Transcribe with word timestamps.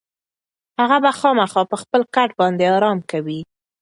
هغه 0.79 0.97
به 1.03 1.11
خامخا 1.19 1.61
پر 1.69 1.77
خپل 1.83 2.01
کټ 2.15 2.29
باندې 2.39 2.63
ارام 2.75 2.99
کوي. 3.11 3.39